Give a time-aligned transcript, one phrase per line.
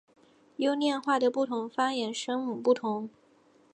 [0.57, 3.07] 优念话的不同方言声母不同。